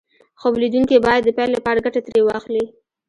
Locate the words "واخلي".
2.25-2.65